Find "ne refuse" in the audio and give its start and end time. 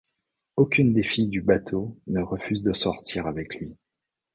2.07-2.63